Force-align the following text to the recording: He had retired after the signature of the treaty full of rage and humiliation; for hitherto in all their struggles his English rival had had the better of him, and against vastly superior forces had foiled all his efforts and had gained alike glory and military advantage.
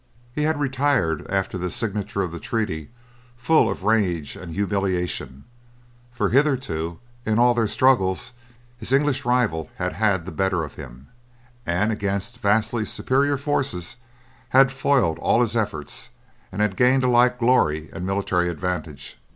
He 0.33 0.41
had 0.45 0.59
retired 0.59 1.27
after 1.29 1.59
the 1.59 1.69
signature 1.69 2.23
of 2.23 2.31
the 2.31 2.39
treaty 2.39 2.89
full 3.37 3.69
of 3.69 3.83
rage 3.83 4.35
and 4.35 4.55
humiliation; 4.55 5.43
for 6.11 6.29
hitherto 6.29 6.97
in 7.23 7.37
all 7.37 7.53
their 7.53 7.67
struggles 7.67 8.31
his 8.79 8.91
English 8.91 9.25
rival 9.25 9.69
had 9.75 9.93
had 9.93 10.25
the 10.25 10.31
better 10.31 10.63
of 10.63 10.73
him, 10.73 11.09
and 11.67 11.91
against 11.91 12.39
vastly 12.39 12.83
superior 12.83 13.37
forces 13.37 13.97
had 14.49 14.71
foiled 14.71 15.19
all 15.19 15.39
his 15.39 15.55
efforts 15.55 16.09
and 16.51 16.63
had 16.63 16.75
gained 16.75 17.03
alike 17.03 17.37
glory 17.37 17.87
and 17.93 18.03
military 18.03 18.49
advantage. 18.49 19.19